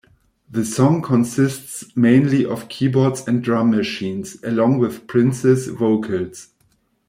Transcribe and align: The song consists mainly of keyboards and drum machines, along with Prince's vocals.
The 0.49 0.65
song 0.65 1.03
consists 1.03 1.95
mainly 1.95 2.43
of 2.43 2.69
keyboards 2.69 3.27
and 3.27 3.43
drum 3.43 3.69
machines, 3.69 4.43
along 4.43 4.79
with 4.79 5.05
Prince's 5.05 5.67
vocals. 5.67 6.47